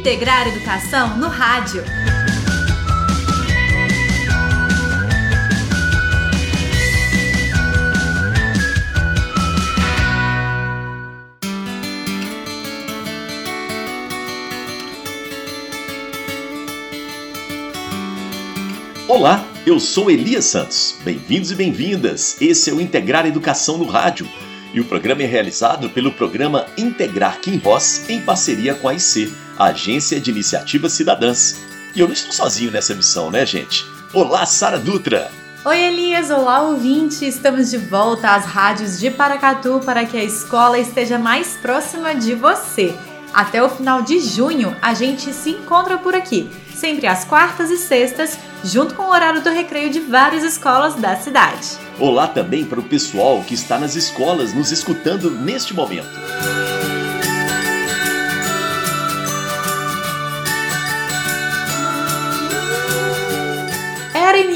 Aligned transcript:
Integrar 0.00 0.48
Educação 0.48 1.18
no 1.18 1.28
Rádio. 1.28 1.84
Olá, 19.06 19.44
eu 19.66 19.78
sou 19.78 20.10
Elias 20.10 20.46
Santos. 20.46 20.96
Bem-vindos 21.04 21.50
e 21.50 21.54
bem-vindas. 21.54 22.40
Esse 22.40 22.70
é 22.70 22.72
o 22.72 22.80
Integrar 22.80 23.26
Educação 23.26 23.76
no 23.76 23.84
Rádio. 23.84 24.26
E 24.72 24.80
o 24.80 24.84
programa 24.86 25.22
é 25.22 25.26
realizado 25.26 25.90
pelo 25.90 26.10
programa 26.10 26.64
Integrar 26.78 27.38
Kim 27.40 27.58
Voz 27.58 28.08
em 28.08 28.22
parceria 28.22 28.74
com 28.74 28.88
a 28.88 28.94
IC, 28.94 29.30
Agência 29.60 30.18
de 30.18 30.30
Iniciativas 30.30 30.92
Cidadãs. 30.94 31.60
E 31.94 32.00
eu 32.00 32.06
não 32.06 32.14
estou 32.14 32.32
sozinho 32.32 32.70
nessa 32.70 32.94
missão, 32.94 33.30
né, 33.30 33.44
gente? 33.44 33.84
Olá, 34.14 34.46
Sara 34.46 34.78
Dutra! 34.78 35.30
Oi, 35.66 35.78
Elias! 35.78 36.30
Olá, 36.30 36.62
ouvinte! 36.62 37.26
Estamos 37.26 37.70
de 37.70 37.76
volta 37.76 38.34
às 38.34 38.46
rádios 38.46 38.98
de 38.98 39.10
Paracatu 39.10 39.82
para 39.84 40.06
que 40.06 40.16
a 40.16 40.24
escola 40.24 40.78
esteja 40.78 41.18
mais 41.18 41.58
próxima 41.60 42.14
de 42.14 42.34
você. 42.34 42.94
Até 43.34 43.62
o 43.62 43.68
final 43.68 44.00
de 44.00 44.18
junho, 44.18 44.74
a 44.80 44.94
gente 44.94 45.30
se 45.34 45.50
encontra 45.50 45.98
por 45.98 46.14
aqui, 46.14 46.48
sempre 46.74 47.06
às 47.06 47.26
quartas 47.26 47.70
e 47.70 47.76
sextas, 47.76 48.38
junto 48.64 48.94
com 48.94 49.02
o 49.02 49.10
horário 49.10 49.42
do 49.42 49.50
recreio 49.50 49.90
de 49.90 50.00
várias 50.00 50.42
escolas 50.42 50.94
da 50.94 51.16
cidade. 51.16 51.78
Olá 51.98 52.26
também 52.26 52.64
para 52.64 52.80
o 52.80 52.82
pessoal 52.82 53.44
que 53.46 53.52
está 53.52 53.78
nas 53.78 53.94
escolas 53.94 54.54
nos 54.54 54.72
escutando 54.72 55.30
neste 55.30 55.74
momento. 55.74 56.08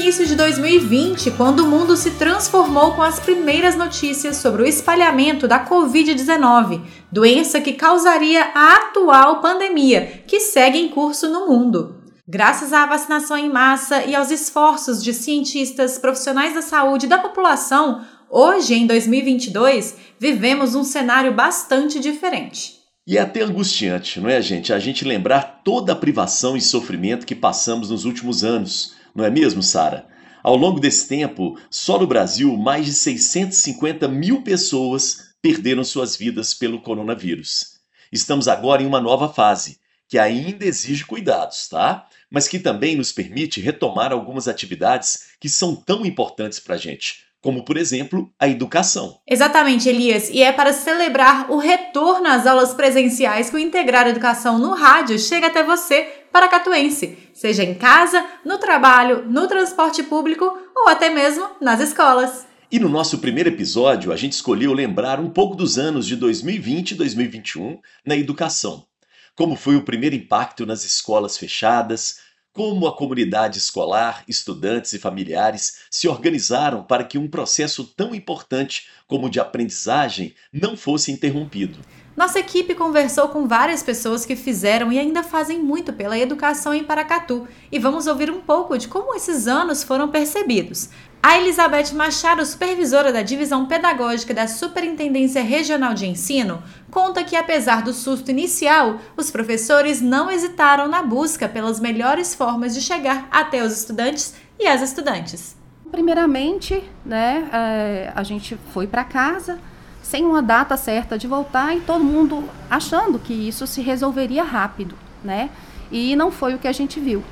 Início 0.05 0.27
de 0.27 0.35
2020 0.35 1.31
quando 1.31 1.61
o 1.61 1.67
mundo 1.67 1.97
se 1.97 2.11
transformou 2.11 2.93
com 2.93 3.01
as 3.01 3.19
primeiras 3.19 3.75
notícias 3.75 4.37
sobre 4.37 4.61
o 4.61 4.65
espalhamento 4.67 5.47
da 5.47 5.65
Covid-19, 5.65 6.79
doença 7.11 7.59
que 7.59 7.73
causaria 7.73 8.43
a 8.53 8.75
atual 8.75 9.41
pandemia, 9.41 10.23
que 10.27 10.39
segue 10.39 10.77
em 10.77 10.89
curso 10.89 11.27
no 11.27 11.47
mundo. 11.47 12.03
Graças 12.27 12.71
à 12.71 12.85
vacinação 12.85 13.35
em 13.35 13.49
massa 13.49 14.05
e 14.05 14.13
aos 14.13 14.29
esforços 14.29 15.03
de 15.03 15.11
cientistas, 15.11 15.97
profissionais 15.97 16.53
da 16.53 16.61
saúde 16.61 17.07
e 17.07 17.09
da 17.09 17.17
população, 17.17 18.05
hoje, 18.29 18.75
em 18.75 18.85
2022, 18.85 19.95
vivemos 20.19 20.75
um 20.75 20.83
cenário 20.83 21.33
bastante 21.33 21.99
diferente. 21.99 22.75
E 23.07 23.17
é 23.17 23.21
até 23.21 23.41
angustiante, 23.41 24.19
não 24.19 24.29
é, 24.29 24.39
gente? 24.39 24.71
A 24.71 24.77
gente 24.77 25.03
lembrar 25.03 25.61
toda 25.63 25.93
a 25.93 25.95
privação 25.95 26.55
e 26.55 26.61
sofrimento 26.61 27.25
que 27.25 27.33
passamos 27.33 27.89
nos 27.89 28.05
últimos 28.05 28.43
anos 28.43 28.93
não 29.15 29.23
é 29.23 29.29
mesmo, 29.29 29.63
Sara? 29.63 30.07
Ao 30.43 30.55
longo 30.55 30.79
desse 30.79 31.07
tempo, 31.07 31.57
só 31.71 31.97
no 31.97 32.05
Brasil, 32.05 32.55
mais 32.55 32.85
de 32.85 32.93
650 32.93 34.07
mil 34.07 34.43
pessoas 34.43 35.33
perderam 35.41 35.83
suas 35.83 36.15
vidas 36.15 36.53
pelo 36.53 36.81
coronavírus. 36.81 37.79
Estamos 38.11 38.47
agora 38.47 38.83
em 38.83 38.85
uma 38.85 39.01
nova 39.01 39.31
fase, 39.31 39.79
que 40.07 40.19
ainda 40.19 40.65
exige 40.65 41.05
cuidados, 41.05 41.67
tá? 41.67 42.07
Mas 42.29 42.47
que 42.47 42.59
também 42.59 42.95
nos 42.95 43.11
permite 43.11 43.61
retomar 43.61 44.11
algumas 44.11 44.47
atividades 44.47 45.29
que 45.39 45.49
são 45.49 45.75
tão 45.75 46.05
importantes 46.05 46.59
para 46.59 46.75
a 46.75 46.77
gente, 46.77 47.25
como 47.41 47.63
por 47.63 47.77
exemplo 47.77 48.31
a 48.39 48.47
educação. 48.47 49.19
Exatamente, 49.27 49.87
Elias. 49.89 50.29
E 50.29 50.41
é 50.41 50.51
para 50.51 50.73
celebrar 50.73 51.49
o 51.49 51.57
retorno 51.57 52.27
às 52.27 52.45
aulas 52.45 52.73
presenciais 52.73 53.49
que 53.49 53.55
o 53.55 53.59
Integrar 53.59 54.07
Educação 54.07 54.59
no 54.59 54.73
Rádio 54.73 55.17
chega 55.17 55.47
até 55.47 55.63
você 55.63 56.24
paracatuense, 56.35 57.17
seja 57.33 57.63
em 57.63 57.73
casa, 57.73 58.25
no 58.43 58.57
trabalho, 58.57 59.23
no 59.25 59.47
transporte 59.47 60.03
público 60.03 60.43
ou 60.75 60.89
até 60.89 61.09
mesmo 61.09 61.49
nas 61.61 61.79
escolas. 61.79 62.45
E 62.69 62.77
no 62.77 62.89
nosso 62.89 63.19
primeiro 63.19 63.47
episódio, 63.47 64.11
a 64.11 64.17
gente 64.17 64.33
escolheu 64.33 64.73
lembrar 64.73 65.17
um 65.17 65.29
pouco 65.29 65.55
dos 65.55 65.77
anos 65.77 66.05
de 66.05 66.17
2020 66.17 66.91
e 66.91 66.95
2021 66.95 67.79
na 68.05 68.17
educação. 68.17 68.85
Como 69.33 69.55
foi 69.55 69.77
o 69.77 69.83
primeiro 69.83 70.13
impacto 70.13 70.65
nas 70.65 70.83
escolas 70.83 71.37
fechadas, 71.37 72.19
como 72.51 72.85
a 72.85 72.97
comunidade 72.97 73.57
escolar, 73.57 74.21
estudantes 74.27 74.91
e 74.91 74.99
familiares 74.99 75.83
se 75.89 76.05
organizaram 76.05 76.83
para 76.83 77.05
que 77.05 77.17
um 77.17 77.29
processo 77.29 77.85
tão 77.85 78.13
importante 78.13 78.89
como 79.07 79.27
o 79.27 79.29
de 79.29 79.39
aprendizagem 79.39 80.35
não 80.51 80.75
fosse 80.75 81.13
interrompido. 81.13 81.79
Nossa 82.15 82.39
equipe 82.39 82.73
conversou 82.73 83.27
com 83.27 83.45
várias 83.45 83.83
pessoas 83.83 84.25
que 84.25 84.37
fizeram 84.37 84.89
e 84.89 84.97
ainda 84.97 85.21
fazem 85.21 85.61
muito 85.61 85.91
pela 85.91 86.17
educação 86.17 86.73
em 86.73 86.81
Paracatu 86.81 87.45
e 87.69 87.77
vamos 87.77 88.07
ouvir 88.07 88.31
um 88.31 88.39
pouco 88.39 88.77
de 88.77 88.87
como 88.87 89.13
esses 89.13 89.47
anos 89.47 89.83
foram 89.83 90.07
percebidos. 90.07 90.89
A 91.21 91.37
Elizabeth 91.37 91.91
Machado, 91.93 92.45
supervisora 92.45 93.11
da 93.11 93.21
Divisão 93.21 93.65
Pedagógica 93.65 94.33
da 94.33 94.47
Superintendência 94.47 95.43
Regional 95.43 95.93
de 95.93 96.05
Ensino, 96.05 96.63
conta 96.89 97.21
que, 97.21 97.35
apesar 97.35 97.81
do 97.81 97.91
susto 97.91 98.31
inicial, 98.31 98.97
os 99.17 99.29
professores 99.29 99.99
não 99.99 100.31
hesitaram 100.31 100.87
na 100.87 101.01
busca 101.01 101.49
pelas 101.49 101.81
melhores 101.81 102.33
formas 102.33 102.73
de 102.73 102.81
chegar 102.81 103.27
até 103.29 103.61
os 103.61 103.73
estudantes 103.73 104.35
e 104.57 104.67
as 104.67 104.81
estudantes. 104.81 105.57
Primeiramente, 105.91 106.81
né, 107.05 107.49
eh, 107.51 108.11
a 108.15 108.23
gente 108.23 108.57
foi 108.71 108.87
para 108.87 109.03
casa 109.03 109.59
sem 110.05 110.23
uma 110.23 110.39
data 110.39 110.77
certa 110.77 111.17
de 111.17 111.25
voltar 111.27 111.75
e 111.75 111.81
todo 111.81 112.03
mundo 112.03 112.43
achando 112.69 113.17
que 113.17 113.33
isso 113.33 113.65
se 113.65 113.81
resolveria 113.81 114.43
rápido, 114.43 114.95
né? 115.23 115.49
E 115.91 116.15
não 116.15 116.29
foi 116.29 116.53
o 116.53 116.59
que 116.59 116.67
a 116.67 116.71
gente 116.71 116.99
viu. 116.99 117.23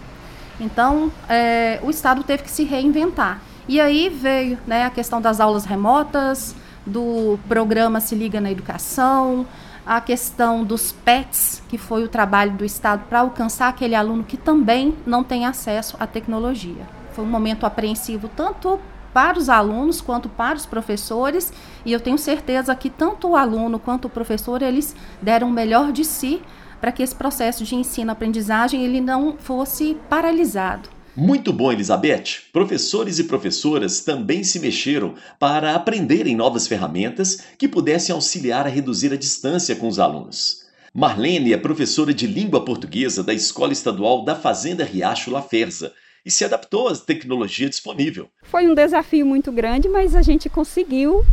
Então, 0.59 1.11
é, 1.29 1.79
o 1.84 1.91
Estado 1.91 2.23
teve 2.23 2.41
que 2.41 2.50
se 2.50 2.63
reinventar. 2.63 3.39
E 3.67 3.79
aí 3.79 4.09
veio 4.09 4.57
né, 4.66 4.85
a 4.85 4.89
questão 4.89 5.22
das 5.22 5.39
aulas 5.39 5.66
remotas, 5.66 6.56
do 6.84 7.38
programa 7.47 8.00
Se 8.00 8.16
Liga 8.16 8.41
na 8.41 8.51
Educação, 8.51 9.45
a 9.85 10.01
questão 10.01 10.63
dos 10.63 10.91
PETs, 10.91 11.61
que 11.69 11.78
foi 11.78 12.03
o 12.03 12.09
trabalho 12.09 12.53
do 12.53 12.66
Estado 12.66 13.03
para 13.07 13.19
alcançar 13.19 13.67
aquele 13.67 13.94
aluno 13.94 14.23
que 14.23 14.35
também 14.35 14.95
não 15.05 15.23
tem 15.23 15.45
acesso 15.45 15.95
à 16.00 16.07
tecnologia. 16.07 16.88
Foi 17.11 17.23
um 17.23 17.29
momento 17.29 17.67
apreensivo 17.67 18.28
tanto 18.35 18.79
para 19.13 19.38
os 19.38 19.47
alunos 19.47 20.01
quanto 20.01 20.28
para 20.28 20.57
os 20.57 20.66
professores, 20.66 21.53
e 21.85 21.91
eu 21.91 22.00
tenho 22.00 22.18
certeza 22.18 22.75
que 22.75 22.90
tanto 22.90 23.29
o 23.29 23.35
aluno 23.35 23.79
quanto 23.79 24.06
o 24.06 24.09
professor 24.09 24.62
eles 24.62 24.96
deram 25.22 25.50
o 25.50 25.51
melhor 25.51 25.91
de 25.91 26.03
si 26.03 26.41
para 26.81 26.91
que 26.91 27.01
esse 27.01 27.16
processo 27.16 27.63
de 27.63 27.75
ensino-aprendizagem 27.75 28.84
ele 28.84 29.00
não 29.00 29.38
fosse 29.38 29.96
paralisado. 30.09 30.90
Muito 31.16 31.53
bom, 31.53 31.72
Elizabeth! 31.72 32.41
Professores 32.52 33.19
e 33.19 33.25
professoras 33.25 34.02
também 34.02 34.44
se 34.44 34.59
mexeram 34.59 35.13
para 35.40 35.75
aprenderem 35.75 36.35
novas 36.35 36.68
ferramentas 36.68 37.41
que 37.57 37.68
pudessem 37.68 38.13
auxiliar 38.13 38.66
a 38.66 38.69
reduzir 38.69 39.13
a 39.13 39.16
distância 39.16 39.75
com 39.75 39.88
os 39.88 40.00
alunos. 40.00 40.63
Marlene 40.94 41.53
é 41.53 41.57
professora 41.57 42.13
de 42.13 42.28
língua 42.28 42.66
portuguesa 42.66 43.23
da 43.23 43.34
Escola 43.34 43.72
Estadual 43.72 44.25
da 44.25 44.35
Fazenda 44.35 44.84
Riacho 44.84 45.31
Laferza 45.31 45.94
e 46.25 46.31
se 46.31 46.45
adaptou 46.45 46.88
à 46.88 46.95
tecnologia 46.95 47.69
disponível. 47.69 48.29
Foi 48.44 48.67
um 48.67 48.73
desafio 48.73 49.25
muito 49.25 49.51
grande, 49.51 49.89
mas 49.89 50.16
a 50.16 50.22
gente 50.22 50.50
conseguiu, 50.50 51.25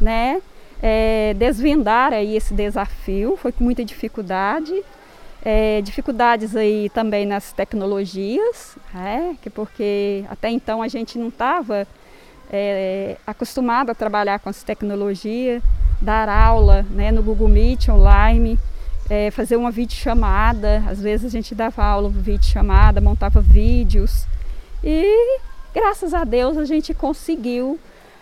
né, 0.00 0.40
é, 0.82 1.34
desvendar 1.34 2.12
aí 2.12 2.36
esse 2.36 2.54
desafio. 2.54 3.36
Foi 3.36 3.52
com 3.52 3.62
muita 3.62 3.84
dificuldade, 3.84 4.82
é, 5.44 5.80
dificuldades 5.82 6.56
aí 6.56 6.88
também 6.90 7.26
nas 7.26 7.52
tecnologias, 7.52 8.76
é, 8.94 9.34
que 9.42 9.50
porque 9.50 10.24
até 10.30 10.50
então 10.50 10.82
a 10.82 10.88
gente 10.88 11.18
não 11.18 11.28
estava 11.28 11.86
é, 12.50 13.16
acostumado 13.26 13.90
a 13.90 13.94
trabalhar 13.94 14.38
com 14.38 14.48
essa 14.48 14.64
tecnologia, 14.64 15.62
dar 16.00 16.28
aula 16.28 16.86
né, 16.90 17.12
no 17.12 17.22
Google 17.22 17.48
Meet 17.48 17.88
online. 17.88 18.58
É, 19.10 19.30
fazer 19.30 19.56
uma 19.56 19.70
videochamada, 19.70 20.84
às 20.86 21.00
vezes 21.00 21.24
a 21.24 21.28
gente 21.30 21.54
dava 21.54 21.82
aula 21.82 22.10
videochamada, 22.10 23.00
montava 23.00 23.40
vídeos, 23.40 24.26
e 24.82 25.40
graças 25.74 26.14
a 26.14 26.24
Deus 26.24 26.56
a 26.56 26.64
gente 26.64 26.94
conseguiu 26.94 27.78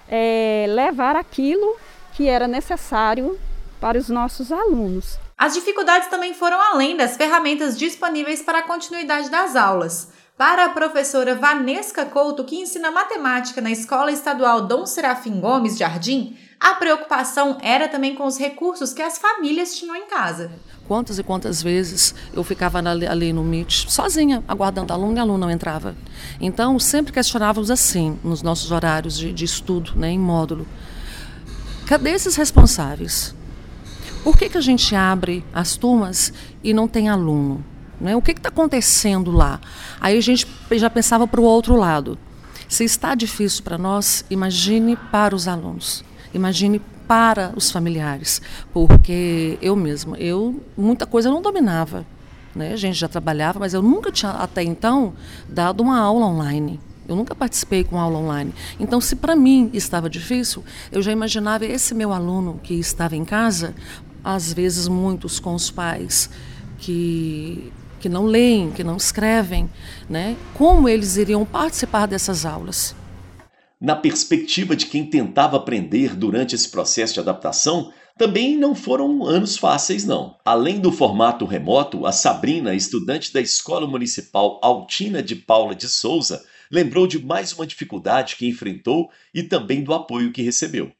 é, 0.09 0.67
levar 0.69 1.17
aquilo 1.17 1.77
que 2.15 2.29
era 2.29 2.49
necessário 2.49 3.39
para 3.81 3.99
os 3.99 4.09
nossos 4.09 4.51
alunos. 4.51 5.19
As 5.37 5.53
dificuldades 5.53 6.09
também 6.09 6.33
foram 6.33 6.59
além 6.59 6.97
das 6.97 7.17
ferramentas 7.17 7.79
disponíveis 7.79 8.43
para 8.43 8.61
a 8.61 8.63
continuidade 8.63 9.29
das 9.29 9.55
aulas. 9.55 10.09
Para 10.37 10.67
a 10.67 10.69
professora 10.69 11.35
Vanesca 11.35 12.05
Couto, 12.05 12.45
que 12.45 12.57
ensina 12.57 12.91
matemática 12.91 13.59
na 13.63 13.71
Escola 13.71 14.13
Estadual 14.13 14.67
Dom 14.67 14.85
Serafim 14.85 15.41
Gomes 15.41 15.79
Jardim, 15.79 16.37
a 16.61 16.75
preocupação 16.75 17.57
era 17.63 17.89
também 17.89 18.15
com 18.15 18.27
os 18.27 18.37
recursos 18.37 18.93
que 18.93 19.01
as 19.01 19.17
famílias 19.17 19.75
tinham 19.75 19.97
em 19.97 20.07
casa. 20.07 20.51
Quantas 20.87 21.19
e 21.19 21.23
quantas 21.23 21.63
vezes 21.63 22.15
eu 22.35 22.45
ficava 22.45 22.79
ali 22.79 23.33
no 23.33 23.43
Meet, 23.43 23.89
sozinha, 23.89 24.45
aguardando 24.47 24.93
aluno 24.93 25.17
e 25.17 25.21
aluno 25.21 25.39
não 25.39 25.51
entrava. 25.51 25.97
Então, 26.39 26.79
sempre 26.79 27.15
questionávamos 27.15 27.71
assim, 27.71 28.19
nos 28.23 28.43
nossos 28.43 28.71
horários 28.71 29.17
de, 29.17 29.33
de 29.33 29.47
estudo, 29.47 29.93
né, 29.97 30.11
em 30.11 30.19
módulo. 30.19 30.69
Cadê 31.87 32.11
esses 32.11 32.37
responsáveis? 32.37 33.35
Por 34.23 34.37
que, 34.37 34.51
que 34.51 34.59
a 34.59 34.61
gente 34.61 34.95
abre 34.95 35.43
as 35.55 35.79
turmas 35.79 36.31
e 36.63 36.75
não 36.75 36.87
tem 36.87 37.09
aluno? 37.09 37.65
Né? 38.01 38.15
O 38.15 38.23
que 38.23 38.33
está 38.33 38.49
acontecendo 38.49 39.31
lá? 39.31 39.61
Aí 40.01 40.17
a 40.17 40.21
gente 40.21 40.47
já 40.73 40.91
pensava 40.91 41.27
para 41.27 41.41
o 41.41 41.45
outro 41.45 41.77
lado. 41.77 42.19
Se 42.69 42.85
está 42.85 43.15
difícil 43.15 43.63
para 43.63 43.79
nós, 43.79 44.25
imagine 44.29 44.97
para 44.97 45.35
os 45.35 45.47
alunos, 45.47 46.05
imagine 46.35 46.81
para 47.07 47.53
os 47.55 47.71
familiares, 47.71 48.43
porque 48.73 49.57
eu 49.63 49.77
mesma, 49.77 50.19
eu 50.19 50.61
muita 50.77 51.07
coisa 51.07 51.29
eu 51.29 51.33
não 51.33 51.41
dominava, 51.41 52.05
né? 52.55 52.73
A 52.73 52.77
gente 52.77 52.99
já 52.99 53.07
trabalhava, 53.07 53.61
mas 53.61 53.73
eu 53.73 53.83
nunca 53.83 54.11
tinha 54.11 54.33
até 54.33 54.65
então 54.65 55.15
dado 55.49 55.81
uma 55.81 55.99
aula 56.01 56.27
online. 56.27 56.81
Eu 57.09 57.15
nunca 57.15 57.37
participei 57.37 57.85
com 57.85 58.01
aula 58.01 58.19
online. 58.19 58.53
Então, 58.81 59.01
se 59.01 59.15
para 59.15 59.37
mim 59.37 59.71
estava 59.73 60.11
difícil, 60.11 60.65
eu 60.91 61.01
já 61.01 61.13
imaginava 61.13 61.65
esse 61.65 61.95
meu 61.95 62.13
aluno 62.13 62.59
que 62.65 62.75
estava 62.75 63.15
em 63.15 63.25
casa, 63.25 63.77
às 64.25 64.53
vezes 64.53 64.89
muitos 64.89 65.39
com 65.39 65.55
os 65.55 65.71
pais 65.71 66.29
que 66.79 67.73
que 68.01 68.09
não 68.09 68.25
leem, 68.25 68.71
que 68.71 68.85
não 68.85 68.97
escrevem, 68.97 69.71
né? 70.09 70.37
Como 70.55 70.89
eles 70.89 71.17
iriam 71.17 71.45
participar 71.45 72.07
dessas 72.07 72.45
aulas? 72.45 72.95
Na 73.81 73.95
perspectiva 73.95 74.75
de 74.75 74.87
quem 74.87 75.05
tentava 75.05 75.57
aprender 75.57 76.17
durante 76.17 76.55
esse 76.55 76.69
processo 76.71 77.15
de 77.15 77.21
adaptação, 77.21 77.93
também 78.17 78.57
não 78.57 78.75
foram 78.75 79.25
anos 79.27 79.59
fáceis, 79.59 80.07
não. 80.07 80.39
Além 80.43 80.81
do 80.81 80.91
formato 80.91 81.45
remoto, 81.45 82.07
a 82.07 82.13
Sabrina, 82.13 82.75
estudante 82.75 83.31
da 83.33 83.41
Escola 83.41 83.87
Municipal 83.87 84.59
Altina 84.63 85.23
de 85.23 85.37
Paula 85.37 85.75
de 85.75 85.87
Souza, 85.87 86.43
lembrou 86.71 87.07
de 87.07 87.23
mais 87.23 87.53
uma 87.53 87.67
dificuldade 87.67 88.37
que 88.37 88.49
enfrentou 88.49 89.11
e 89.35 89.43
também 89.43 89.85
do 89.85 89.93
apoio 89.93 90.33
que 90.33 90.41
recebeu. 90.41 90.91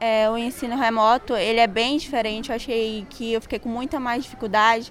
É, 0.00 0.28
o 0.30 0.36
ensino 0.38 0.76
remoto 0.76 1.36
ele 1.36 1.60
é 1.60 1.66
bem 1.66 1.98
diferente. 1.98 2.48
Eu 2.48 2.56
achei 2.56 3.06
que 3.10 3.32
eu 3.32 3.40
fiquei 3.42 3.58
com 3.58 3.68
muita 3.68 4.00
mais 4.00 4.24
dificuldade 4.24 4.90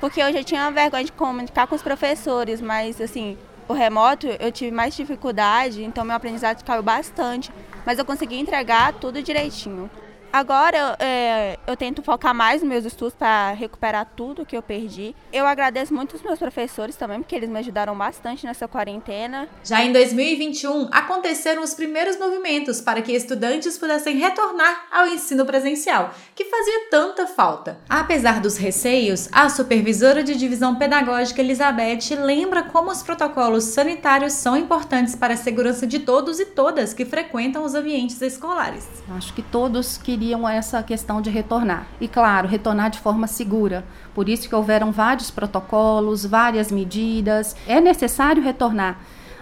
porque 0.00 0.20
eu 0.20 0.32
já 0.32 0.42
tinha 0.42 0.70
vergonha 0.70 1.04
de 1.04 1.12
comunicar 1.12 1.66
com 1.66 1.74
os 1.74 1.82
professores, 1.82 2.60
mas 2.60 3.00
assim, 3.00 3.36
o 3.68 3.72
remoto 3.72 4.26
eu 4.26 4.52
tive 4.52 4.70
mais 4.70 4.94
dificuldade, 4.94 5.82
então 5.82 6.04
meu 6.04 6.16
aprendizado 6.16 6.62
caiu 6.64 6.82
bastante, 6.82 7.50
mas 7.84 7.98
eu 7.98 8.04
consegui 8.04 8.38
entregar 8.38 8.92
tudo 8.94 9.22
direitinho. 9.22 9.90
Agora 10.36 10.98
é, 10.98 11.58
eu 11.66 11.74
tento 11.78 12.02
focar 12.02 12.34
mais 12.34 12.60
nos 12.60 12.68
meus 12.68 12.84
estudos 12.84 13.14
para 13.14 13.52
recuperar 13.52 14.12
tudo 14.14 14.44
que 14.44 14.54
eu 14.54 14.60
perdi. 14.60 15.16
Eu 15.32 15.46
agradeço 15.46 15.94
muito 15.94 16.14
os 16.14 16.20
meus 16.20 16.38
professores 16.38 16.94
também, 16.94 17.20
porque 17.20 17.34
eles 17.34 17.48
me 17.48 17.58
ajudaram 17.58 17.96
bastante 17.96 18.44
nessa 18.44 18.68
quarentena. 18.68 19.48
Já 19.64 19.82
em 19.82 19.94
2021, 19.94 20.90
aconteceram 20.92 21.62
os 21.62 21.72
primeiros 21.72 22.18
movimentos 22.18 22.82
para 22.82 23.00
que 23.00 23.12
estudantes 23.12 23.78
pudessem 23.78 24.18
retornar 24.18 24.84
ao 24.92 25.06
ensino 25.06 25.46
presencial, 25.46 26.10
que 26.34 26.44
fazia 26.44 26.90
tanta 26.90 27.26
falta. 27.26 27.80
Apesar 27.88 28.38
dos 28.38 28.58
receios, 28.58 29.30
a 29.32 29.48
supervisora 29.48 30.22
de 30.22 30.34
divisão 30.34 30.74
pedagógica 30.74 31.40
Elizabeth 31.40 32.14
lembra 32.14 32.62
como 32.64 32.90
os 32.90 33.02
protocolos 33.02 33.64
sanitários 33.64 34.34
são 34.34 34.54
importantes 34.54 35.16
para 35.16 35.32
a 35.32 35.38
segurança 35.38 35.86
de 35.86 36.00
todos 36.00 36.38
e 36.40 36.44
todas 36.44 36.92
que 36.92 37.06
frequentam 37.06 37.64
os 37.64 37.74
ambientes 37.74 38.20
escolares. 38.20 38.86
Acho 39.08 39.32
que 39.32 39.40
todos 39.40 39.96
queriam 39.96 40.25
queriam 40.26 40.48
essa 40.48 40.82
questão 40.82 41.22
de 41.22 41.30
retornar. 41.30 41.86
E 42.00 42.08
claro, 42.08 42.48
retornar 42.48 42.90
de 42.90 42.98
forma 42.98 43.28
segura. 43.28 43.84
Por 44.12 44.28
isso 44.28 44.48
que 44.48 44.54
houveram 44.54 44.90
vários 44.90 45.30
protocolos, 45.30 46.26
várias 46.26 46.72
medidas. 46.72 47.54
É 47.66 47.80
necessário 47.80 48.42
retornar, 48.42 48.98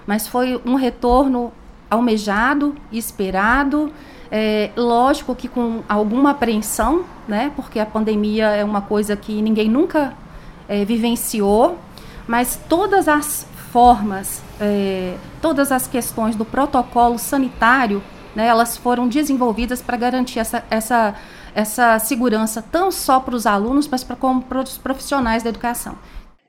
mas 0.07 0.29
foi 0.29 0.61
um 0.67 0.75
retorno 0.75 1.51
almejado, 1.91 2.75
esperado. 2.93 3.91
É, 4.31 4.71
lógico 4.77 5.35
que 5.35 5.49
com 5.49 5.83
alguma 5.89 6.33
apreensão, 6.33 7.05
né? 7.27 7.51
Porque 7.57 7.81
a 7.81 7.87
pandemia 7.87 8.49
é 8.49 8.65
uma 8.65 8.83
coisa 8.83 9.17
que 9.17 9.41
ninguém 9.41 9.71
nunca 9.71 10.13
é, 10.69 10.85
vivenciou, 10.85 11.79
mas 12.29 12.61
todas 12.69 13.09
as 13.09 13.47
formas, 13.73 14.43
é, 14.61 15.17
todas 15.41 15.73
as 15.73 15.87
questões 15.87 16.37
do 16.37 16.45
protocolo 16.45 17.19
sanitário 17.19 18.03
né, 18.35 18.47
elas 18.47 18.77
foram 18.77 19.09
desenvolvidas 19.09 19.81
para 19.81 19.97
garantir 19.97 20.39
essa, 20.39 20.65
essa, 20.71 21.15
essa 21.55 21.99
segurança, 21.99 22.65
não 22.73 22.91
só 22.91 23.21
para 23.21 23.35
os 23.35 23.47
alunos, 23.47 23.89
mas 23.89 24.03
para, 24.03 24.17
como 24.17 24.43
para 24.43 24.61
os 24.61 24.79
profissionais 24.79 25.43
da 25.43 25.51
educação. 25.51 25.99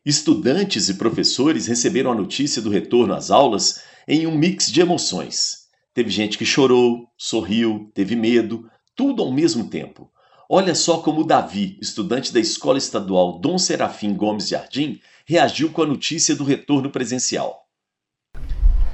Estudantes 0.06 0.88
e 0.88 0.94
professores 0.96 1.68
receberam 1.68 2.12
a 2.12 2.16
notícia 2.16 2.62
do 2.62 2.70
retorno 2.70 3.14
às 3.14 3.32
aulas 3.32 3.84
em 4.08 4.28
um 4.28 4.38
mix 4.38 4.72
de 4.72 4.82
emoções. 4.82 5.66
Teve 5.94 6.10
gente 6.10 6.38
que 6.38 6.46
chorou, 6.46 7.08
sorriu, 7.18 7.90
teve 7.94 8.16
medo, 8.16 8.70
tudo 8.96 9.24
ao 9.24 9.32
mesmo 9.32 9.70
tempo. 9.70 10.12
Olha 10.50 10.76
só 10.76 11.00
como 11.00 11.22
o 11.22 11.26
Davi, 11.26 11.78
estudante 11.82 12.32
da 12.32 12.40
Escola 12.40 12.78
Estadual 12.78 13.40
Dom 13.40 13.58
Serafim 13.58 14.14
Gomes 14.14 14.48
Jardim, 14.48 15.00
reagiu 15.26 15.72
com 15.72 15.82
a 15.82 15.88
notícia 15.88 16.36
do 16.36 16.44
retorno 16.44 16.92
presencial. 16.92 17.66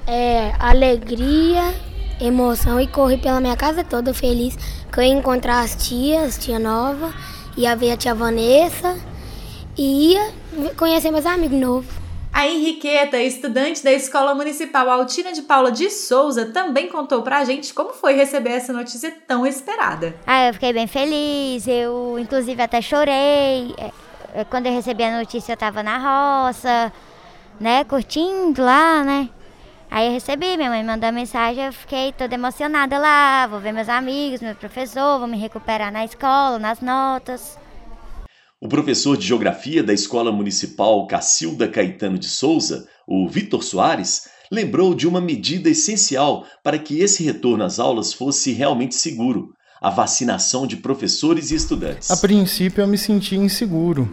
É 0.07 0.53
alegria 0.59 1.73
emoção 2.21 2.79
e 2.79 2.87
corri 2.87 3.17
pela 3.17 3.41
minha 3.41 3.57
casa 3.57 3.83
toda 3.83 4.13
feliz 4.13 4.55
que 4.91 4.99
eu 4.99 5.03
ia 5.03 5.13
encontrar 5.13 5.61
as 5.61 5.75
tias, 5.75 6.37
tia 6.37 6.59
nova, 6.59 7.13
ia 7.57 7.75
ver 7.75 7.91
a 7.91 7.97
tia 7.97 8.13
Vanessa 8.13 8.97
e 9.77 10.13
ia 10.13 10.31
conhecer 10.77 11.11
meus 11.11 11.25
amigos 11.25 11.59
novos. 11.59 12.01
A 12.33 12.47
Henriqueta, 12.47 13.17
estudante 13.17 13.83
da 13.83 13.91
Escola 13.91 14.33
Municipal 14.33 14.89
Altina 14.89 15.33
de 15.33 15.41
Paula 15.41 15.69
de 15.69 15.89
Souza, 15.89 16.45
também 16.45 16.87
contou 16.87 17.21
pra 17.21 17.43
gente 17.43 17.73
como 17.73 17.91
foi 17.91 18.13
receber 18.13 18.51
essa 18.51 18.71
notícia 18.71 19.13
tão 19.27 19.45
esperada. 19.45 20.15
Ah, 20.25 20.47
eu 20.47 20.53
fiquei 20.53 20.71
bem 20.71 20.87
feliz, 20.87 21.67
eu 21.67 22.17
inclusive 22.17 22.61
até 22.61 22.81
chorei. 22.81 23.75
É, 23.77 23.91
é, 24.33 24.43
quando 24.45 24.67
eu 24.67 24.73
recebi 24.73 25.03
a 25.03 25.17
notícia 25.17 25.53
eu 25.53 25.57
tava 25.57 25.83
na 25.83 26.45
roça, 26.47 26.93
né, 27.59 27.83
curtindo 27.83 28.61
lá, 28.61 29.03
né? 29.03 29.29
Aí 29.91 30.07
eu 30.07 30.13
recebi, 30.13 30.55
minha 30.55 30.69
mãe 30.69 30.85
mandou 30.85 31.11
mensagem, 31.11 31.65
eu 31.65 31.73
fiquei 31.73 32.13
toda 32.13 32.33
emocionada 32.33 32.97
lá, 32.97 33.45
vou 33.45 33.59
ver 33.59 33.73
meus 33.73 33.89
amigos, 33.89 34.39
meu 34.39 34.55
professor, 34.55 35.19
vou 35.19 35.27
me 35.27 35.37
recuperar 35.37 35.91
na 35.91 36.05
escola, 36.05 36.57
nas 36.57 36.79
notas. 36.79 37.57
O 38.61 38.69
professor 38.69 39.17
de 39.17 39.27
Geografia 39.27 39.83
da 39.83 39.93
Escola 39.93 40.31
Municipal 40.31 41.05
Cacilda 41.07 41.67
Caetano 41.67 42.17
de 42.17 42.29
Souza, 42.29 42.87
o 43.05 43.27
Vitor 43.27 43.61
Soares, 43.61 44.29
lembrou 44.49 44.95
de 44.95 45.05
uma 45.05 45.19
medida 45.19 45.69
essencial 45.69 46.45
para 46.63 46.79
que 46.79 47.01
esse 47.01 47.21
retorno 47.21 47.65
às 47.65 47.77
aulas 47.77 48.13
fosse 48.13 48.53
realmente 48.53 48.95
seguro: 48.95 49.53
a 49.81 49.89
vacinação 49.89 50.65
de 50.65 50.77
professores 50.77 51.51
e 51.51 51.55
estudantes. 51.55 52.09
A 52.09 52.15
princípio 52.15 52.81
eu 52.81 52.87
me 52.87 52.97
senti 52.97 53.35
inseguro 53.35 54.09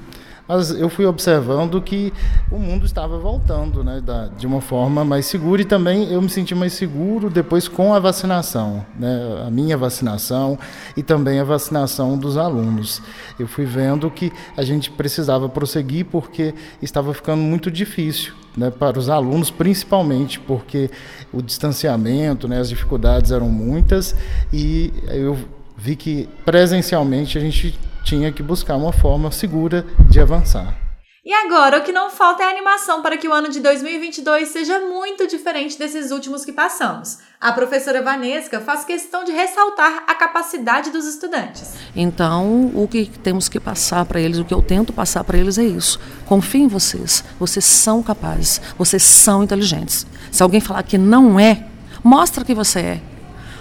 mas 0.49 0.71
eu 0.71 0.89
fui 0.89 1.05
observando 1.05 1.81
que 1.83 2.11
o 2.51 2.59
mundo 2.59 2.87
estava 2.87 3.19
voltando 3.19 3.85
né, 3.85 4.01
da, 4.01 4.29
de 4.29 4.47
uma 4.47 4.63
forma 4.63 5.05
mais 5.05 5.27
segura 5.27 5.61
e 5.61 5.65
também 5.67 6.11
eu 6.11 6.23
me 6.23 6.31
senti 6.31 6.55
mais 6.55 6.73
seguro 6.73 7.29
depois 7.29 7.69
com 7.69 7.93
a 7.93 8.01
vacinação, 8.01 8.85
né, 8.99 9.45
a 9.47 9.51
minha 9.51 9.77
vacinação 9.77 10.59
e 10.97 11.03
também 11.03 11.39
a 11.39 11.45
vacinação 11.45 12.17
dos 12.17 12.39
alunos. 12.39 13.03
Eu 13.39 13.47
fui 13.47 13.67
vendo 13.67 14.11
que 14.11 14.33
a 14.57 14.63
gente 14.63 14.91
precisava 14.91 15.51
prosseguir 15.51 16.07
porque 16.07 16.55
estava 16.81 17.13
ficando 17.13 17.43
muito 17.43 17.71
difícil 17.71 18.33
né, 18.57 18.71
para 18.71 18.99
os 18.99 19.11
alunos, 19.11 19.51
principalmente 19.51 20.41
porque 20.41 20.91
o 21.31 21.43
distanciamento, 21.43 22.49
né, 22.49 22.59
as 22.59 22.71
dificuldades 22.71 23.33
eram 23.33 23.51
muitas 23.51 24.17
e 24.51 24.95
eu 25.09 25.37
vi 25.77 25.95
que 25.95 26.29
presencialmente 26.45 27.37
a 27.37 27.41
gente 27.41 27.79
tinha 28.09 28.33
que 28.33 28.43
buscar 28.43 28.75
uma 28.77 28.91
forma 28.91 29.31
segura 29.31 29.85
de 30.09 30.19
avançar. 30.19 30.75
E 31.23 31.31
agora, 31.31 31.79
o 31.79 31.83
que 31.83 31.93
não 31.93 32.09
falta 32.09 32.43
é 32.43 32.49
animação 32.49 33.03
para 33.03 33.19
que 33.19 33.29
o 33.29 33.33
ano 33.35 33.51
de 33.51 33.61
2022 33.61 34.49
seja 34.49 34.81
muito 34.81 35.27
diferente 35.27 35.79
desses 35.79 36.11
últimos 36.11 36.43
que 36.43 36.51
passamos. 36.51 37.19
A 37.39 37.53
professora 37.53 38.01
Vanesca 38.01 38.61
faz 38.61 38.83
questão 38.83 39.25
de 39.25 39.33
ressaltar 39.33 40.05
a 40.07 40.15
capacidade 40.15 40.89
dos 40.91 41.07
estudantes. 41.07 41.75
Então, 41.95 42.71
o 42.75 42.89
que 42.89 43.11
temos 43.23 43.47
que 43.47 43.61
passar 43.61 44.07
para 44.07 44.19
eles, 44.23 44.39
o 44.39 44.45
que 44.45 44.55
eu 44.55 44.63
tento 44.63 44.91
passar 44.91 45.23
para 45.23 45.37
eles 45.37 45.59
é 45.59 45.65
isso. 45.65 46.01
Confie 46.25 46.63
em 46.63 46.67
vocês. 46.67 47.23
Vocês 47.39 47.67
são 47.67 48.03
capazes. 48.03 48.59
Vocês 48.79 49.03
são 49.03 49.45
inteligentes. 49.45 50.07
Se 50.33 50.43
alguém 50.43 50.63
falar 50.63 50.83
que 50.83 50.97
não 50.97 51.39
é, 51.39 51.67
mostra 52.03 52.43
que 52.43 52.55
você 52.55 52.81
é. 52.81 53.03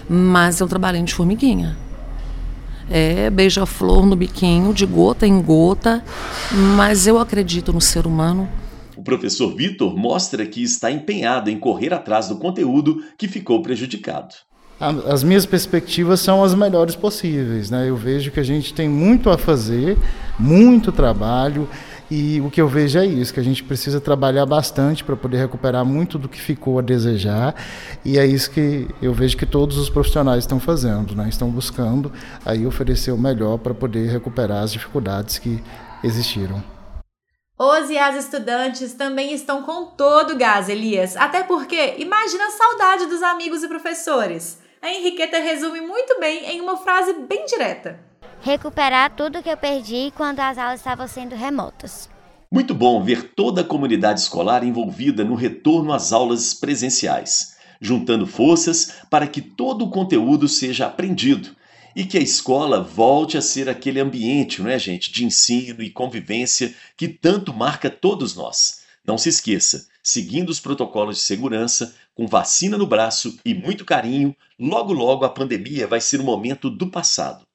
Mas 0.09 0.61
é 0.61 0.63
um 0.63 0.69
trabalhinho 0.69 1.05
de 1.05 1.13
formiguinha 1.13 1.86
é 2.89 3.29
beija-flor 3.29 4.05
no 4.05 4.15
biquinho, 4.15 4.73
de 4.73 4.85
gota 4.85 5.27
em 5.27 5.41
gota, 5.41 6.03
mas 6.75 7.07
eu 7.07 7.19
acredito 7.19 7.73
no 7.73 7.81
ser 7.81 8.05
humano. 8.05 8.47
O 8.95 9.03
professor 9.03 9.55
Vitor 9.55 9.95
mostra 9.95 10.45
que 10.45 10.63
está 10.63 10.91
empenhado 10.91 11.49
em 11.49 11.59
correr 11.59 11.93
atrás 11.93 12.27
do 12.27 12.37
conteúdo 12.37 13.03
que 13.17 13.27
ficou 13.27 13.61
prejudicado. 13.61 14.33
As 14.79 15.23
minhas 15.23 15.45
perspectivas 15.45 16.19
são 16.19 16.43
as 16.43 16.53
melhores 16.53 16.95
possíveis. 16.95 17.71
Né? 17.71 17.89
Eu 17.89 17.95
vejo 17.95 18.31
que 18.31 18.39
a 18.39 18.43
gente 18.43 18.73
tem 18.73 18.87
muito 18.87 19.29
a 19.29 19.37
fazer, 19.37 19.97
muito 20.37 20.91
trabalho. 20.91 21.67
E 22.09 22.39
o 22.39 22.49
que 22.49 22.61
eu 22.61 22.69
vejo 22.69 22.97
é 22.97 23.05
isso, 23.05 23.33
que 23.33 23.39
a 23.39 23.43
gente 23.43 23.63
precisa 23.63 23.99
trabalhar 23.99 24.45
bastante 24.45 25.03
para 25.03 25.15
poder 25.15 25.37
recuperar 25.37 25.83
muito 25.83 26.17
do 26.17 26.29
que 26.29 26.39
ficou 26.39 26.79
a 26.79 26.81
desejar. 26.81 27.53
E 28.05 28.17
é 28.17 28.25
isso 28.25 28.49
que 28.49 28.87
eu 29.01 29.13
vejo 29.13 29.35
que 29.35 29.45
todos 29.45 29.77
os 29.77 29.89
profissionais 29.89 30.39
estão 30.39 30.59
fazendo, 30.59 31.13
né? 31.13 31.27
Estão 31.27 31.49
buscando 31.49 32.11
aí 32.45 32.65
oferecer 32.65 33.11
o 33.11 33.17
melhor 33.17 33.57
para 33.57 33.73
poder 33.73 34.09
recuperar 34.09 34.63
as 34.63 34.71
dificuldades 34.71 35.37
que 35.37 35.61
existiram. 36.01 36.63
Os 37.59 37.89
e 37.89 37.97
as 37.97 38.15
estudantes 38.15 38.93
também 38.93 39.33
estão 39.33 39.63
com 39.63 39.87
todo 39.87 40.33
o 40.33 40.37
gás, 40.37 40.69
Elias. 40.69 41.17
Até 41.17 41.43
porque, 41.43 41.95
imagina 41.97 42.45
a 42.45 42.51
saudade 42.51 43.07
dos 43.07 43.21
amigos 43.21 43.63
e 43.63 43.67
professores. 43.67 44.59
A 44.81 44.89
Henriqueta 44.89 45.39
resume 45.39 45.81
muito 45.81 46.19
bem 46.19 46.45
em 46.51 46.61
uma 46.61 46.77
frase 46.77 47.13
bem 47.27 47.45
direta: 47.47 47.99
Recuperar 48.41 49.15
tudo 49.15 49.41
que 49.41 49.49
eu 49.49 49.57
perdi 49.57 50.11
quando 50.15 50.39
as 50.39 50.57
aulas 50.57 50.79
estavam 50.79 51.07
sendo 51.07 51.35
remotas. 51.35 52.09
Muito 52.49 52.73
bom 52.73 53.03
ver 53.03 53.33
toda 53.35 53.61
a 53.61 53.63
comunidade 53.63 54.21
escolar 54.21 54.63
envolvida 54.63 55.23
no 55.23 55.35
retorno 55.35 55.91
às 55.91 56.13
aulas 56.13 56.53
presenciais, 56.53 57.57
juntando 57.81 58.25
forças 58.25 58.93
para 59.09 59.27
que 59.27 59.41
todo 59.41 59.83
o 59.83 59.89
conteúdo 59.89 60.47
seja 60.47 60.85
aprendido 60.85 61.55
e 61.93 62.05
que 62.05 62.17
a 62.17 62.21
escola 62.21 62.81
volte 62.81 63.37
a 63.37 63.41
ser 63.41 63.67
aquele 63.67 63.99
ambiente, 63.99 64.61
não 64.61 64.69
é, 64.69 64.79
gente, 64.79 65.11
de 65.11 65.25
ensino 65.25 65.81
e 65.81 65.89
convivência 65.89 66.73
que 66.95 67.07
tanto 67.07 67.53
marca 67.53 67.89
todos 67.89 68.35
nós. 68.35 68.81
Não 69.05 69.17
se 69.17 69.29
esqueça, 69.29 69.87
seguindo 70.01 70.49
os 70.49 70.59
protocolos 70.59 71.17
de 71.17 71.23
segurança, 71.23 71.95
com 72.15 72.27
vacina 72.27 72.77
no 72.77 72.87
braço 72.87 73.37
e 73.43 73.53
muito 73.53 73.83
carinho, 73.83 74.35
logo 74.59 74.93
logo 74.93 75.25
a 75.25 75.29
pandemia 75.29 75.87
vai 75.87 75.99
ser 75.99 76.21
um 76.21 76.25
momento 76.25 76.69
do 76.69 76.87
passado. 76.87 77.45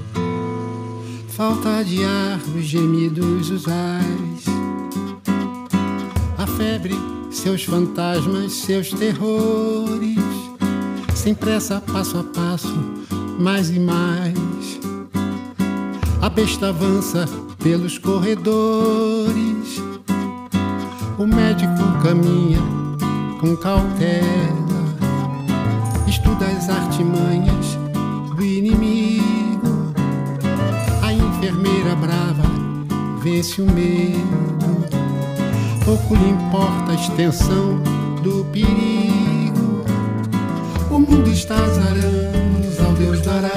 Falta 1.28 1.84
de 1.84 2.02
ar, 2.02 2.40
os 2.56 2.64
gemidos 2.64 3.50
usais. 3.50 4.44
A 6.38 6.46
febre, 6.46 6.94
seus 7.30 7.64
fantasmas, 7.64 8.52
seus 8.52 8.90
terrores. 8.90 10.16
Sem 11.14 11.34
pressa, 11.34 11.82
passo 11.92 12.18
a 12.18 12.24
passo, 12.24 12.74
mais 13.38 13.68
e 13.70 13.80
mais. 13.80 14.78
A 16.22 16.30
besta 16.30 16.68
avança 16.68 17.26
pelos 17.58 17.98
corredores 17.98 19.82
o 21.18 21.26
médico 21.26 21.82
caminha 22.02 22.58
com 23.40 23.56
cautela, 23.56 24.20
estuda 26.06 26.46
as 26.46 26.68
artimanhas 26.68 27.78
do 28.34 28.44
inimigo. 28.44 29.92
A 31.02 31.12
enfermeira 31.12 31.94
brava 31.96 32.42
vence 33.22 33.62
o 33.62 33.66
medo. 33.66 34.26
Pouco 35.84 36.14
lhe 36.14 36.30
importa 36.30 36.92
a 36.92 36.94
extensão 36.94 37.80
do 38.22 38.44
perigo. 38.52 39.84
O 40.90 40.98
mundo 40.98 41.30
está 41.30 41.54
azarando, 41.54 42.84
ao 42.84 42.92
Deus 42.92 43.20
dará. 43.22 43.50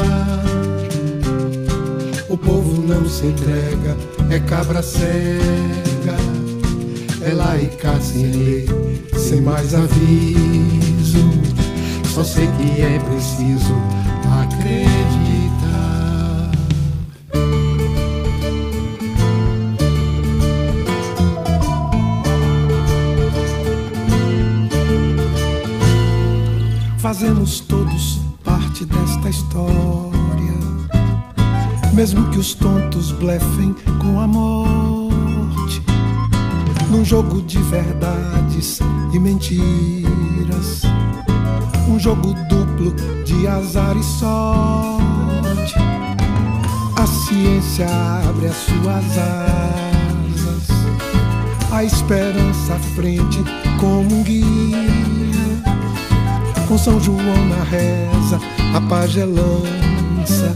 O 2.30 2.38
povo 2.38 2.82
não 2.82 3.08
se 3.10 3.25
entrega, 3.25 3.98
é 4.30 4.39
cabra 4.39 4.82
cega 4.82 5.88
é 7.22 7.34
laica 7.34 8.00
sem 8.02 8.32
lei, 8.32 8.68
sem 9.18 9.42
mais 9.42 9.74
aviso. 9.74 11.30
Só 12.14 12.24
sei 12.24 12.48
que 12.48 12.82
é 12.82 13.00
preciso 13.00 13.74
acreditar. 14.42 15.30
Fazemos 26.98 27.60
todos 27.62 28.20
parte 28.44 28.86
desta 28.86 29.30
história. 29.30 29.80
Mesmo 31.94 32.30
que 32.30 32.40
os 32.40 32.54
tontos 32.54 33.12
blefem 33.12 33.76
com 34.00 34.20
a 34.20 34.28
morte 34.28 34.88
num 36.89 37.05
jogo 37.05 37.41
de 37.41 37.62
verdades 37.63 38.79
e 39.13 39.19
mentiras, 39.19 40.81
um 41.88 42.00
jogo 42.00 42.34
duplo 42.50 42.93
de 43.24 43.48
azar 43.48 43.96
e 43.96 44.03
sorte. 44.03 45.75
A 46.96 47.05
ciência 47.05 47.88
abre 48.27 48.48
as 48.48 48.55
suas 48.55 49.17
asas, 49.17 50.67
a 51.72 51.84
esperança 51.84 52.74
à 52.74 52.79
frente 52.96 53.39
como 53.79 54.15
um 54.15 54.24
guia. 54.24 54.89
Com 56.67 56.77
São 56.77 57.00
João 57.00 57.48
na 57.50 57.63
reza, 57.63 58.39
a 58.75 58.81
pagelança, 58.81 60.55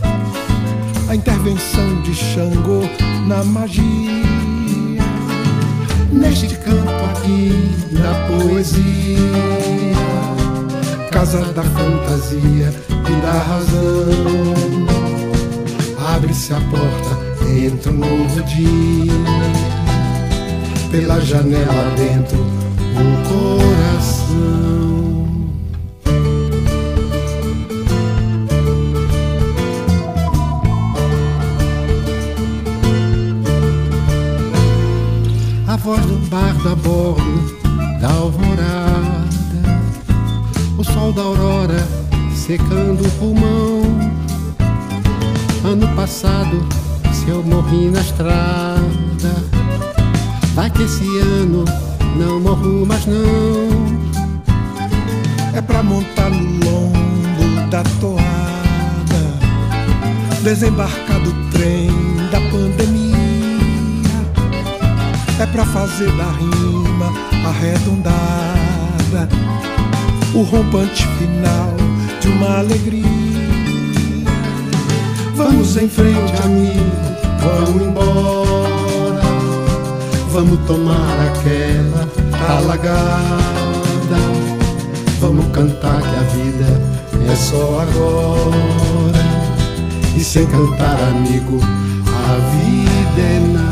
a 1.09 1.15
intervenção 1.15 2.01
de 2.01 2.13
Xangô 2.13 2.81
na 3.27 3.43
magia 3.43 4.42
neste 6.13 6.55
campo 6.55 6.89
aqui 7.11 7.75
da 7.91 8.13
poesia, 8.27 9.17
casa 11.11 11.41
da 11.53 11.63
fantasia 11.63 12.73
e 12.89 13.21
da 13.21 13.31
razão. 13.31 14.53
Abre-se 16.15 16.53
a 16.53 16.61
porta, 16.61 17.17
entra 17.49 17.91
um 17.91 17.97
novo 17.97 18.43
dia, 18.43 19.13
pela 20.91 21.19
janela 21.19 21.93
dentro 21.97 22.39
o 22.95 23.17
coração. 23.27 24.82
Voz 35.83 35.99
do 36.05 36.15
bardo 36.29 36.69
a 36.69 36.75
bordo 36.75 37.57
da 37.99 38.09
alvorada, 38.09 39.21
o 40.77 40.83
sol 40.83 41.11
da 41.11 41.23
aurora 41.23 41.85
secando 42.33 43.05
o 43.05 43.11
pulmão. 43.19 43.81
Ano 45.65 45.87
passado, 45.93 46.65
se 47.11 47.27
eu 47.27 47.43
morri 47.43 47.89
na 47.89 47.99
estrada, 47.99 49.35
vai 50.53 50.69
que 50.69 50.83
esse 50.83 51.17
ano 51.19 51.65
não 52.15 52.39
morro 52.39 52.85
mais 52.85 53.05
não. 53.05 53.67
É 55.53 55.61
pra 55.61 55.83
montar 55.83 56.29
no 56.29 56.65
lombo 56.65 57.69
da 57.69 57.83
toada, 57.99 58.23
desembarcar 60.43 61.19
do 61.19 61.51
trem 61.51 61.89
da 62.31 62.39
pandemia 62.49 63.02
é 65.43 65.45
pra 65.47 65.65
fazer 65.65 66.09
da 66.13 66.31
rima 66.31 67.11
arredondada 67.45 69.27
o 70.33 70.41
rompante 70.41 71.05
final 71.17 71.73
de 72.21 72.29
uma 72.29 72.59
alegria. 72.59 73.03
Vamos 75.35 75.75
em 75.75 75.89
frente, 75.89 76.33
amigo, 76.45 76.79
vamos 77.41 77.81
embora. 77.81 79.21
Vamos 80.31 80.59
tomar 80.65 81.17
aquela 81.27 82.07
alagada. 82.57 83.43
Vamos 85.19 85.45
cantar 85.47 86.01
que 86.01 86.15
a 86.15 86.23
vida 86.37 86.81
é 87.29 87.35
só 87.35 87.81
agora. 87.81 89.23
E 90.15 90.23
sem 90.23 90.45
cantar, 90.45 90.97
amigo, 91.09 91.59
a 92.07 92.33
vida 92.55 93.21
é 93.21 93.62